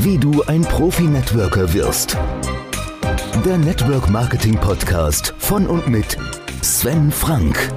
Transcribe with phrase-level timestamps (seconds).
[0.00, 2.16] Wie du ein Profi-Networker wirst.
[3.44, 6.16] Der Network Marketing Podcast von und mit
[6.62, 7.72] Sven Frank.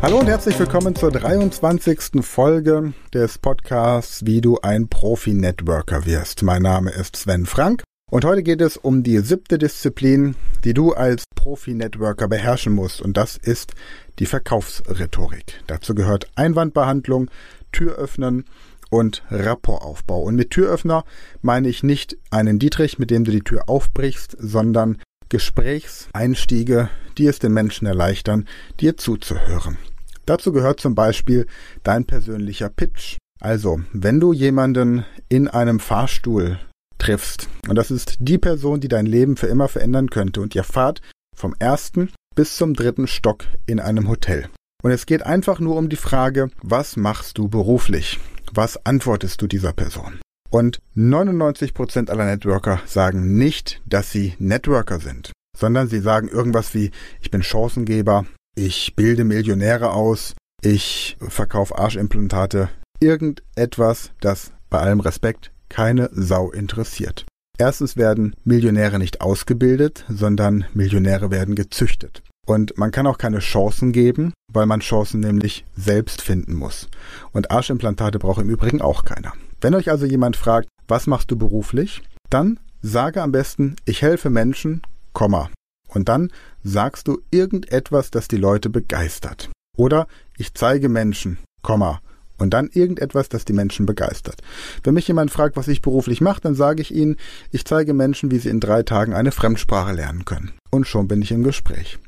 [0.00, 2.22] Hallo und herzlich willkommen zur 23.
[2.22, 6.42] Folge des Podcasts Wie du ein Profi-Networker wirst.
[6.42, 7.82] Mein Name ist Sven Frank
[8.14, 13.16] und heute geht es um die siebte Disziplin, die du als Profi-Networker beherrschen musst und
[13.16, 13.74] das ist
[14.20, 15.60] die Verkaufsrhetorik.
[15.66, 17.28] Dazu gehört Einwandbehandlung,
[17.72, 18.44] Türöffnen
[18.88, 20.22] und Rapportaufbau.
[20.22, 21.04] Und mit Türöffner
[21.42, 27.40] meine ich nicht einen Dietrich, mit dem du die Tür aufbrichst, sondern Gesprächseinstiege, die es
[27.40, 28.46] den Menschen erleichtern,
[28.78, 29.76] dir zuzuhören.
[30.24, 31.46] Dazu gehört zum Beispiel
[31.82, 33.16] dein persönlicher Pitch.
[33.40, 36.60] Also, wenn du jemanden in einem Fahrstuhl
[36.98, 40.64] triffst, und das ist die Person, die dein Leben für immer verändern könnte, und ihr
[40.64, 41.00] fahrt
[41.36, 44.48] vom ersten bis zum dritten Stock in einem Hotel.
[44.82, 48.20] Und es geht einfach nur um die Frage, was machst du beruflich?
[48.52, 50.20] Was antwortest du dieser Person?
[50.50, 56.90] Und 99% aller Networker sagen nicht, dass sie Networker sind, sondern sie sagen irgendwas wie,
[57.20, 62.68] ich bin Chancengeber, ich bilde Millionäre aus, ich verkaufe Arschimplantate,
[63.00, 67.26] irgendetwas, das bei allem Respekt keine Sau interessiert.
[67.58, 72.22] Erstens werden Millionäre nicht ausgebildet, sondern Millionäre werden gezüchtet.
[72.46, 76.88] Und man kann auch keine Chancen geben, weil man Chancen nämlich selbst finden muss.
[77.32, 79.32] Und Arschimplantate braucht im Übrigen auch keiner.
[79.60, 84.28] Wenn euch also jemand fragt, was machst du beruflich, dann sage am besten, ich helfe
[84.28, 84.82] Menschen,
[85.14, 85.48] Komma,
[85.88, 86.30] und dann
[86.62, 89.50] sagst du irgendetwas, das die Leute begeistert.
[89.76, 92.00] Oder ich zeige Menschen, Komma,
[92.38, 94.40] und dann irgendetwas, das die Menschen begeistert.
[94.82, 97.16] Wenn mich jemand fragt, was ich beruflich mache, dann sage ich ihnen,
[97.50, 100.52] ich zeige Menschen, wie sie in drei Tagen eine Fremdsprache lernen können.
[100.70, 101.98] Und schon bin ich im Gespräch.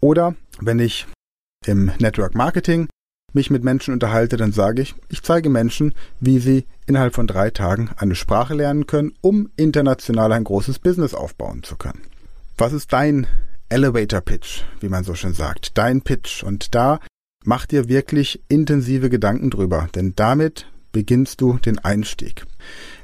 [0.00, 1.06] Oder wenn ich
[1.66, 2.88] im Network Marketing
[3.32, 7.50] mich mit Menschen unterhalte, dann sage ich, ich zeige Menschen, wie sie innerhalb von drei
[7.50, 12.02] Tagen eine Sprache lernen können, um international ein großes Business aufbauen zu können.
[12.56, 13.26] Was ist dein
[13.68, 15.76] Elevator Pitch, wie man so schön sagt?
[15.76, 16.42] Dein Pitch.
[16.42, 17.00] Und da
[17.44, 22.44] mach dir wirklich intensive Gedanken drüber, denn damit beginnst du den Einstieg.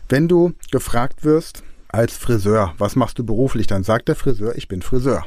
[0.08, 4.68] Wenn du gefragt wirst als Friseur, was machst du beruflich, dann sagt der Friseur, ich
[4.68, 5.24] bin Friseur.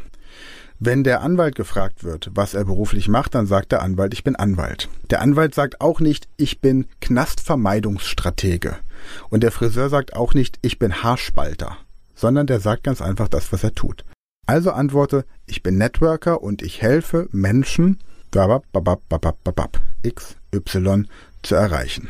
[0.79, 4.35] Wenn der Anwalt gefragt wird, was er beruflich macht, dann sagt der Anwalt, ich bin
[4.35, 4.89] Anwalt.
[5.09, 8.75] Der Anwalt sagt auch nicht, ich bin Knastvermeidungsstratege.
[9.29, 11.77] Und der Friseur sagt auch nicht, ich bin Haarspalter,
[12.13, 14.05] sondern der sagt ganz einfach das, was er tut.
[14.45, 17.97] Also antworte, ich bin Networker und ich helfe Menschen,
[20.03, 21.07] x, y
[21.43, 22.09] zu erreichen.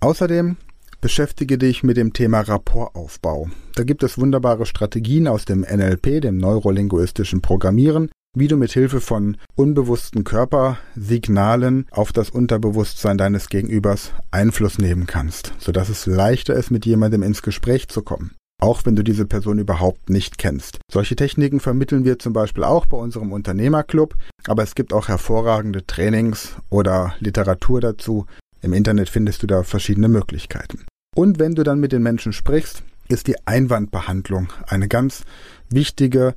[0.00, 0.56] Außerdem
[1.00, 3.48] beschäftige dich mit dem Thema Rapportaufbau.
[3.74, 9.00] Da gibt es wunderbare Strategien aus dem NLP, dem neurolinguistischen Programmieren, wie du mit Hilfe
[9.00, 16.70] von unbewussten Körpersignalen auf das Unterbewusstsein deines Gegenübers Einfluss nehmen kannst, sodass es leichter ist,
[16.70, 20.78] mit jemandem ins Gespräch zu kommen auch wenn du diese Person überhaupt nicht kennst.
[20.90, 24.14] Solche Techniken vermitteln wir zum Beispiel auch bei unserem Unternehmerclub,
[24.46, 28.26] aber es gibt auch hervorragende Trainings oder Literatur dazu.
[28.60, 30.84] Im Internet findest du da verschiedene Möglichkeiten.
[31.14, 35.22] Und wenn du dann mit den Menschen sprichst, ist die Einwandbehandlung eine ganz
[35.70, 36.34] wichtige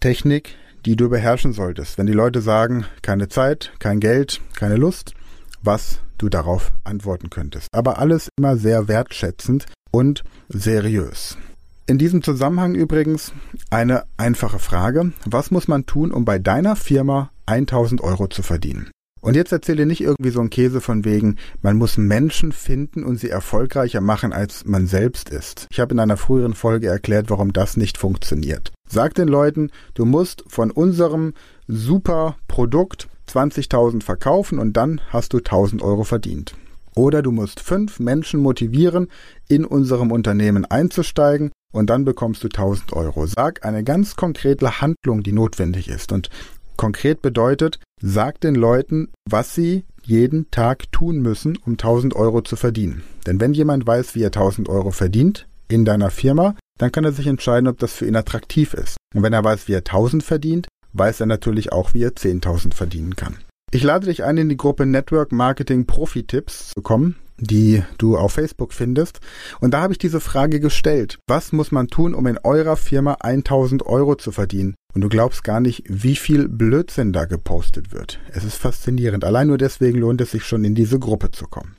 [0.00, 1.98] Technik, die du beherrschen solltest.
[1.98, 5.14] Wenn die Leute sagen, keine Zeit, kein Geld, keine Lust,
[5.62, 7.68] was du darauf antworten könntest.
[7.72, 11.38] Aber alles immer sehr wertschätzend und seriös.
[11.86, 13.32] In diesem Zusammenhang übrigens
[13.70, 15.12] eine einfache Frage.
[15.24, 18.90] Was muss man tun, um bei deiner Firma 1000 Euro zu verdienen?
[19.22, 23.18] Und jetzt erzähle nicht irgendwie so ein Käse von wegen, man muss Menschen finden und
[23.18, 25.66] sie erfolgreicher machen, als man selbst ist.
[25.70, 28.72] Ich habe in einer früheren Folge erklärt, warum das nicht funktioniert.
[28.86, 31.32] Sag den Leuten, du musst von unserem
[31.66, 36.54] super Produkt 20.000 verkaufen und dann hast du 1000 Euro verdient.
[36.96, 39.08] Oder du musst fünf Menschen motivieren,
[39.48, 43.26] in unserem Unternehmen einzusteigen und dann bekommst du 1000 Euro.
[43.26, 46.10] Sag eine ganz konkrete Handlung, die notwendig ist.
[46.10, 46.30] Und
[46.76, 52.56] konkret bedeutet, sag den Leuten, was sie jeden Tag tun müssen, um 1000 Euro zu
[52.56, 53.02] verdienen.
[53.26, 57.12] Denn wenn jemand weiß, wie er 1000 Euro verdient in deiner Firma, dann kann er
[57.12, 58.96] sich entscheiden, ob das für ihn attraktiv ist.
[59.14, 62.74] Und wenn er weiß, wie er 1000 verdient, weiß er natürlich auch, wie er 10.000
[62.74, 63.36] verdienen kann.
[63.72, 68.16] Ich lade dich ein, in die Gruppe Network Marketing Profi Tipps zu kommen, die du
[68.16, 69.18] auf Facebook findest.
[69.60, 71.18] Und da habe ich diese Frage gestellt.
[71.26, 74.76] Was muss man tun, um in eurer Firma 1000 Euro zu verdienen?
[74.94, 78.20] Und du glaubst gar nicht, wie viel Blödsinn da gepostet wird.
[78.32, 79.24] Es ist faszinierend.
[79.24, 81.74] Allein nur deswegen lohnt es sich schon, in diese Gruppe zu kommen.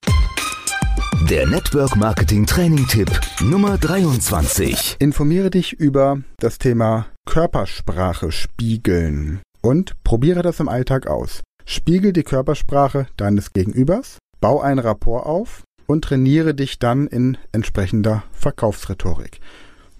[1.29, 3.09] Der Network Marketing Training Tipp
[3.41, 4.97] Nummer 23.
[4.99, 11.41] Informiere dich über das Thema Körpersprache spiegeln und probiere das im Alltag aus.
[11.69, 18.23] Spiegel die Körpersprache deines Gegenübers, bau ein Rapport auf und trainiere dich dann in entsprechender
[18.31, 19.41] Verkaufsrhetorik.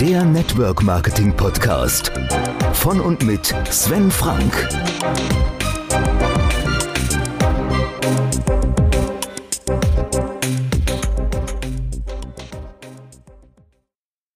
[0.00, 2.10] Der Network Marketing Podcast
[2.72, 4.66] von und mit Sven Frank.